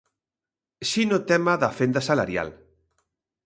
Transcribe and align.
Si 0.91 1.03
no 1.11 1.19
tema 1.33 1.53
da 1.65 1.71
fenda 1.81 2.01
salarial. 2.09 2.49